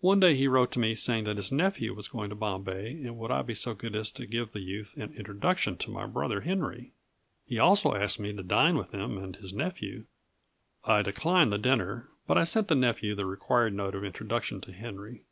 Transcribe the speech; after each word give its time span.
One 0.00 0.18
day 0.18 0.34
he 0.34 0.48
wrote 0.48 0.72
to 0.72 0.80
me 0.80 0.96
saying 0.96 1.22
that 1.22 1.36
his 1.36 1.52
nephew 1.52 1.94
was 1.94 2.08
going 2.08 2.30
to 2.30 2.34
Bombay, 2.34 2.94
and 3.04 3.16
would 3.16 3.30
I 3.30 3.42
be 3.42 3.54
so 3.54 3.74
good 3.74 3.94
as 3.94 4.10
to 4.10 4.26
give 4.26 4.50
the 4.50 4.58
youth 4.58 4.96
an 4.96 5.14
introduction 5.16 5.76
to 5.76 5.90
my 5.92 6.04
brother 6.04 6.40
Henry? 6.40 6.90
He 7.46 7.60
also 7.60 7.94
asked 7.94 8.18
me 8.18 8.32
to 8.32 8.42
dine 8.42 8.76
with 8.76 8.90
him 8.92 9.16
and 9.18 9.36
his 9.36 9.52
nephew. 9.52 10.06
I 10.84 11.02
declined 11.02 11.52
the 11.52 11.58
dinner, 11.58 12.08
but 12.26 12.36
I 12.36 12.42
sent 12.42 12.66
the 12.66 12.74
nephew 12.74 13.14
the 13.14 13.24
required 13.24 13.72
note 13.72 13.94
of 13.94 14.02
introduction 14.02 14.60
to 14.62 14.72
Henry. 14.72 15.22